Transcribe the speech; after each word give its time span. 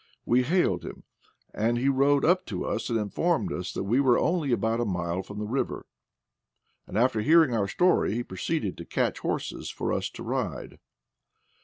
We 0.25 0.41
hailed 0.41 0.83
him, 0.83 1.03
and 1.53 1.77
he 1.77 1.87
rode 1.87 2.25
up 2.25 2.47
to 2.47 2.65
us, 2.65 2.89
and 2.89 2.97
informed 2.97 3.53
us 3.53 3.71
that 3.73 3.83
we 3.83 3.99
were 3.99 4.17
only 4.17 4.51
about 4.51 4.79
a 4.79 4.83
mile 4.85 5.21
from 5.21 5.37
the 5.37 5.45
river, 5.45 5.85
and 6.87 6.97
after 6.97 7.21
hearing 7.21 7.53
our 7.53 7.67
story 7.67 8.15
he 8.15 8.23
proceeded 8.23 8.77
to 8.79 8.85
catch 8.85 9.19
horses 9.19 9.69
for 9.69 9.93
us 9.93 10.09
to 10.09 10.23
ride. 10.23 10.79